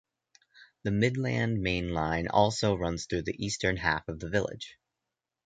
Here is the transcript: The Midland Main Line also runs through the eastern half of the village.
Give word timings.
The 0.81 0.89
Midland 0.89 1.61
Main 1.61 1.89
Line 1.93 2.27
also 2.27 2.75
runs 2.75 3.05
through 3.05 3.21
the 3.21 3.35
eastern 3.45 3.77
half 3.77 4.07
of 4.07 4.19
the 4.19 4.29
village. 4.29 4.79